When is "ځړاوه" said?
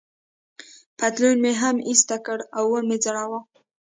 3.03-3.39